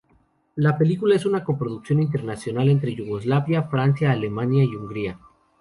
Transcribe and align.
La 0.55 0.79
película 0.79 1.13
es 1.15 1.27
una 1.27 1.43
coproducción 1.43 2.01
internacional 2.01 2.69
entre 2.69 2.95
Yugoslavia, 2.95 3.61
Francia, 3.69 4.11
Alemania 4.11 4.63
y 4.63 4.75
Hungría. 4.75 5.19